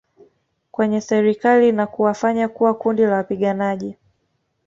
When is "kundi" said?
2.73-3.01